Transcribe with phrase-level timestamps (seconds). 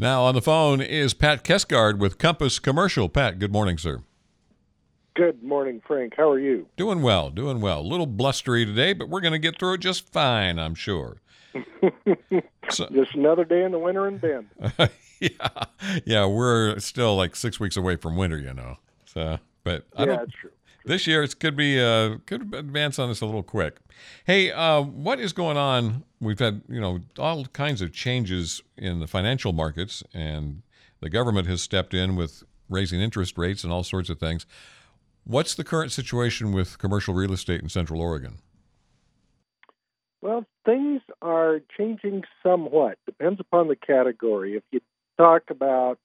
[0.00, 3.08] Now on the phone is Pat Kesgard with Compass Commercial.
[3.08, 4.02] Pat, good morning, sir.
[5.14, 6.14] Good morning, Frank.
[6.16, 6.68] How are you?
[6.76, 7.80] Doing well, doing well.
[7.80, 11.16] A little blustery today, but we're going to get through it just fine, I'm sure.
[12.70, 14.46] so, just another day in the winter in Bend.
[15.20, 15.64] yeah,
[16.04, 18.76] yeah, we're still like six weeks away from winter, you know.
[19.04, 20.32] So, but I yeah, don't.
[20.88, 23.76] This year, it could be uh, could advance on us a little quick.
[24.24, 26.02] Hey, uh, what is going on?
[26.18, 30.62] We've had you know all kinds of changes in the financial markets, and
[31.00, 34.46] the government has stepped in with raising interest rates and all sorts of things.
[35.24, 38.38] What's the current situation with commercial real estate in Central Oregon?
[40.22, 42.96] Well, things are changing somewhat.
[43.04, 44.56] Depends upon the category.
[44.56, 44.80] If you
[45.18, 45.98] talk about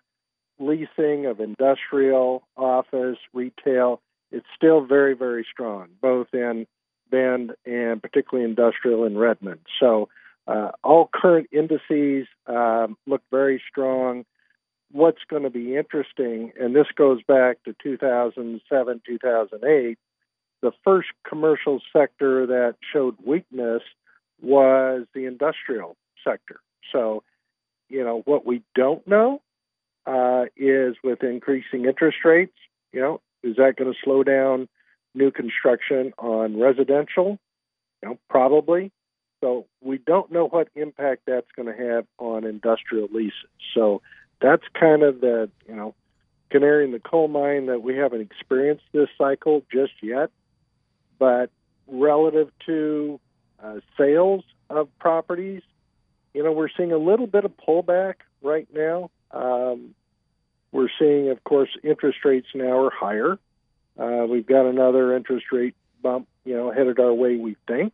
[0.59, 4.01] leasing of industrial, office, retail,
[4.33, 6.67] it's still very, very strong, both in
[7.09, 9.61] Bend and particularly industrial in Redmond.
[9.79, 10.09] So,
[10.45, 14.25] uh, all current indices um, look very strong
[14.93, 19.97] what's going to be interesting, and this goes back to 2007, 2008,
[20.61, 23.81] the first commercial sector that showed weakness
[24.41, 26.59] was the industrial sector.
[26.91, 27.23] So,
[27.89, 29.41] you know, what we don't know
[30.05, 32.57] uh, is with increasing interest rates,
[32.91, 34.67] you know, is that going to slow down
[35.13, 37.39] new construction on residential?
[38.01, 38.91] You know, probably.
[39.41, 43.33] So we don't know what impact that's going to have on industrial leases.
[43.73, 44.01] So
[44.41, 45.95] that's kind of the you know
[46.49, 50.29] canary in the coal mine that we haven't experienced this cycle just yet.
[51.19, 51.49] But
[51.87, 53.19] relative to
[53.61, 55.61] uh, sales of properties,
[56.33, 59.11] you know, we're seeing a little bit of pullback right now.
[59.31, 59.82] Um,
[60.99, 63.37] seeing, of course, interest rates now are higher.
[63.97, 67.93] Uh, we've got another interest rate bump, you know, headed our way, we think.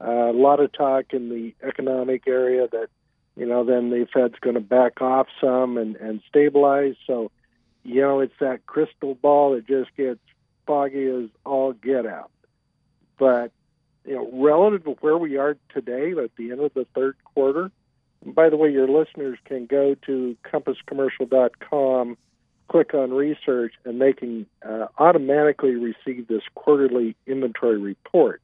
[0.00, 2.88] Uh, a lot of talk in the economic area that
[3.36, 6.94] you know, then the Fed's going to back off some and, and stabilize.
[7.06, 7.30] So,
[7.84, 10.20] you know, it's that crystal ball that just gets
[10.66, 12.30] foggy as all get out.
[13.18, 13.52] But,
[14.06, 17.70] you know, relative to where we are today at the end of the third quarter,
[18.24, 22.16] by the way, your listeners can go to compasscommercial.com,
[22.68, 28.40] click on research, and they can uh, automatically receive this quarterly inventory report.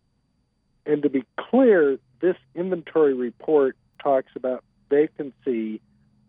[0.86, 5.80] And to be clear, this inventory report talks about vacancy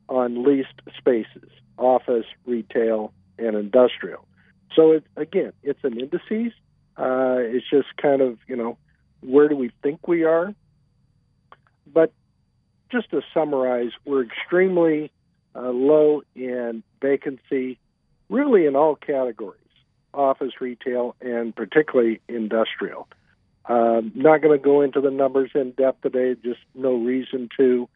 [0.10, 4.26] on leased spaces, office, retail, and industrial.
[4.76, 6.54] So it, again, it's an indices.
[6.98, 8.78] Uh, it's just kind of you know
[9.22, 10.54] where do we think we are.
[11.92, 12.12] But
[12.94, 15.12] just to summarize, we're extremely
[15.56, 17.78] uh, low in vacancy,
[18.30, 19.60] really in all categories,
[20.14, 23.10] office, retail, and particularly industrial.
[23.66, 27.90] Um, not going to go into the numbers in depth today, just no reason to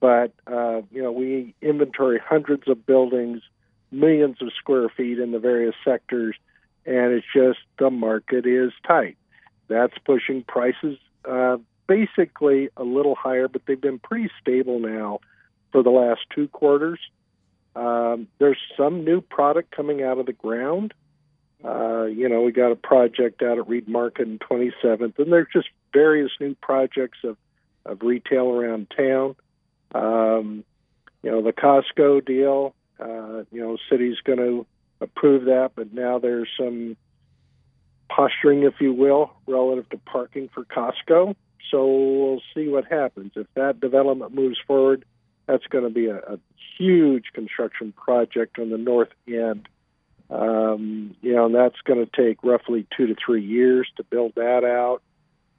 [0.00, 3.42] but uh, you know we inventory hundreds of buildings,
[3.90, 6.36] millions of square feet in the various sectors,
[6.86, 9.16] and it's just the market is tight.
[9.68, 10.98] That's pushing prices
[11.28, 11.56] uh,
[11.86, 15.20] basically a little higher, but they've been pretty stable now
[15.72, 17.00] for the last two quarters.
[17.74, 20.94] Um, there's some new product coming out of the ground.
[21.64, 25.46] Uh, you know, we got a project out at Reed Market in 27th, and there's
[25.52, 27.36] just various new projects of,
[27.86, 29.36] of retail around town.
[29.94, 30.64] Um,
[31.22, 34.66] you know, the Costco deal, uh, you know, city's going to
[35.00, 36.96] approve that, but now there's some
[38.08, 41.34] posturing, if you will, relative to parking for Costco.
[41.70, 43.32] So we'll see what happens.
[43.36, 45.04] If that development moves forward,
[45.46, 46.38] that's going to be a, a
[46.78, 49.68] huge construction project on the north end.
[50.30, 54.32] Um, you know, and that's going to take roughly two to three years to build
[54.36, 55.02] that out.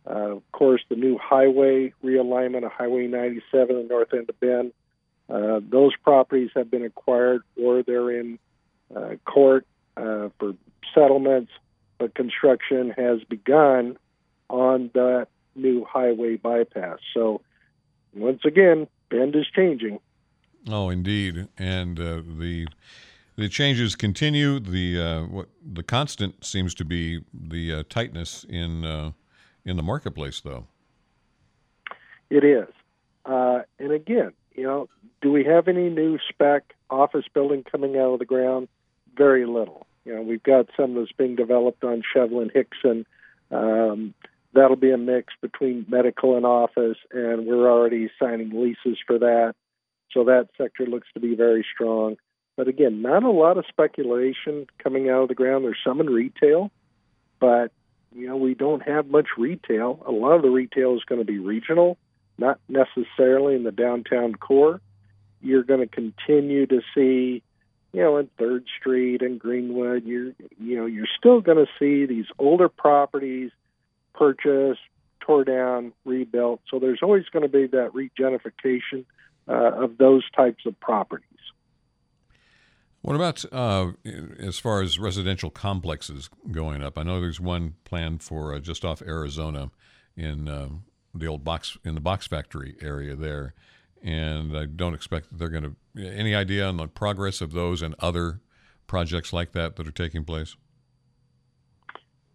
[0.06, 4.74] Uh, of course, the new highway realignment of Highway 97 in north end of Bend.
[5.30, 8.40] Uh, those properties have been acquired or they're in
[8.94, 9.66] uh, court
[9.96, 10.56] uh, for
[10.94, 11.52] settlements,
[11.98, 13.98] but construction has begun
[14.50, 17.00] on that new highway bypass.
[17.14, 17.42] So,
[18.16, 20.00] once again, Bend is changing.
[20.70, 22.68] Oh, indeed, and uh, the
[23.36, 24.60] the changes continue.
[24.60, 29.14] The uh, what the constant seems to be the tightness in
[29.66, 30.68] in the marketplace, though.
[32.30, 32.68] It is.
[33.26, 34.90] Uh, and again, you know,
[35.22, 38.68] do we have any new spec office building coming out of the ground?
[39.16, 39.86] Very little.
[40.06, 43.06] You know, we've got some that's being developed on Shevlin Hixon.
[43.52, 44.14] Um,
[44.54, 49.56] that'll be a mix between medical and office, and we're already signing leases for that.
[50.12, 52.18] So that sector looks to be very strong.
[52.56, 55.66] But again, not a lot of speculation coming out of the ground.
[55.66, 56.72] There's some in retail,
[57.40, 57.72] but
[58.16, 60.04] you know, we don't have much retail.
[60.06, 61.98] A lot of the retail is going to be regional,
[62.38, 64.82] not necessarily in the downtown core.
[65.42, 67.42] you're going to continue to see,
[67.92, 72.06] you know, in Third Street and Greenwood, you're you know you're still going to see
[72.06, 73.50] these older properties
[74.24, 74.82] purchased,
[75.20, 76.62] tore down, rebuilt.
[76.70, 79.06] So there's always going to be that regentrification
[79.48, 81.28] uh, of those types of properties.
[83.02, 83.92] What about uh,
[84.40, 86.98] as far as residential complexes going up?
[86.98, 89.72] I know there's one planned for uh, just off Arizona
[90.16, 90.70] in uh,
[91.14, 93.56] the old box in the box factory area there,
[94.02, 96.02] and I don't expect that they're going to.
[96.02, 98.40] Any idea on the progress of those and other
[98.88, 100.56] projects like that that are taking place?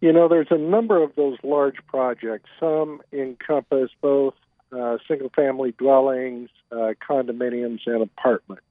[0.01, 2.49] You know, there's a number of those large projects.
[2.59, 4.33] Some encompass both
[4.71, 8.63] uh, single family dwellings, uh, condominiums, and apartments.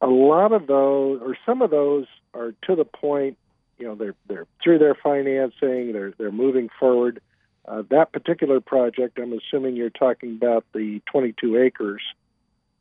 [0.00, 3.36] A lot of those, or some of those, are to the point.
[3.78, 5.92] You know, they're they're through their financing.
[5.92, 7.20] They're they're moving forward.
[7.66, 12.02] Uh, that particular project, I'm assuming you're talking about the 22 acres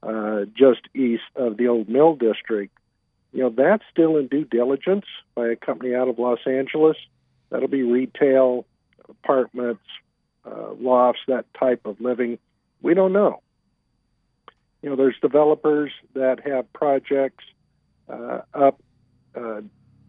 [0.02, 2.76] uh, just east of the old mill district.
[3.34, 5.06] You know, that's still in due diligence
[5.36, 6.98] by a company out of Los Angeles.
[7.50, 8.66] That'll be retail,
[9.08, 9.84] apartments,
[10.46, 12.38] uh, lofts, that type of living.
[12.82, 13.42] We don't know.
[14.82, 17.44] You know, there's developers that have projects
[18.08, 18.82] uh, up
[19.36, 19.62] uh,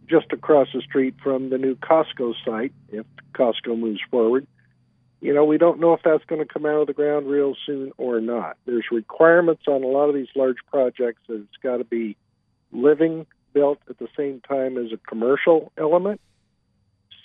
[0.09, 4.47] just across the street from the new Costco site, if Costco moves forward.
[5.21, 7.55] You know, we don't know if that's going to come out of the ground real
[7.67, 8.57] soon or not.
[8.65, 12.17] There's requirements on a lot of these large projects that it's got to be
[12.73, 16.21] living built at the same time as a commercial element.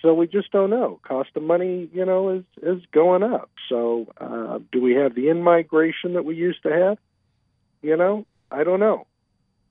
[0.01, 0.99] So we just don't know.
[1.03, 3.49] Cost of money, you know, is is going up.
[3.69, 6.97] So uh, do we have the in migration that we used to have?
[7.81, 9.07] You know, I don't know.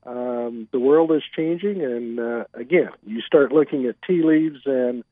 [0.05, 5.03] Um, the world is changing, and uh, again, you start looking at tea leaves and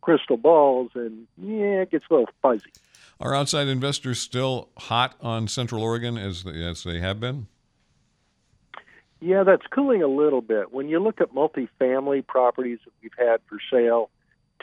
[0.00, 2.72] crystal balls, and yeah, it gets a little fuzzy.
[3.20, 7.46] Are outside investors still hot on Central Oregon as they, as they have been?
[9.20, 10.72] Yeah, that's cooling a little bit.
[10.72, 14.08] When you look at multifamily properties that we've had for sale,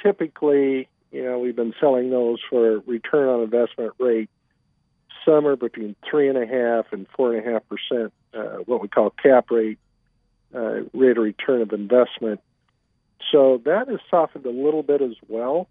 [0.02, 4.30] typically, you know, we've been selling those for return on investment rate
[5.26, 8.88] somewhere between three and a half and four and a half percent, uh, what we
[8.88, 9.78] call cap rate,
[10.56, 12.42] uh, rate of return of investment.
[13.32, 15.68] So that has softened a little bit as well.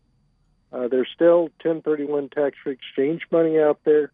[0.73, 4.11] Uh, there's still 1031 tax free exchange money out there,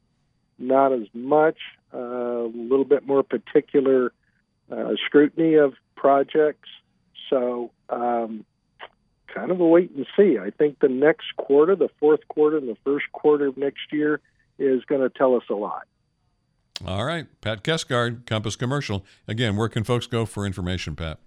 [0.59, 1.57] not as much,
[1.93, 4.13] uh, a little bit more particular
[4.71, 6.69] uh, scrutiny of projects.
[7.31, 8.45] So um,
[9.35, 10.39] kind of a wait and see.
[10.39, 14.21] I think the next quarter, the fourth quarter, and the first quarter of next year
[14.59, 15.87] is going to tell us a lot.
[16.87, 17.27] All right.
[17.41, 19.05] Pat Kesgard, Compass Commercial.
[19.29, 21.19] Again, where can folks go for information, Pat?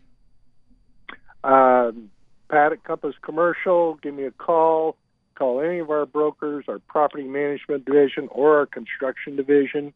[1.44, 2.10] Um,
[2.50, 4.98] Pat at Compass Commercial, give me a call.
[5.36, 9.94] Call any of our brokers, our property management division, or our construction division.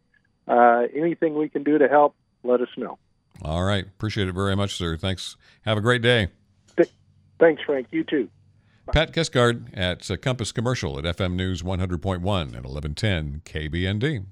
[0.48, 2.98] Uh, anything we can do to help, let us know.
[3.42, 3.86] All right.
[3.86, 4.98] Appreciate it very much, sir.
[4.98, 5.38] Thanks.
[5.62, 6.30] Have a great day.
[7.40, 7.88] Thanks, Frank.
[7.92, 8.30] You too.
[8.92, 14.26] Pat Kesgard at Compass Commercial at FM News 100.1 and 1110 KBND.